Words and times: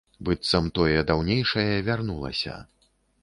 Быццам 0.27 0.69
тое 0.77 1.03
даўнейшае 1.11 1.75
вярнулася. 1.89 2.57